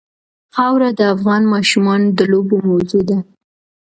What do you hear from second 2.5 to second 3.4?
موضوع ده.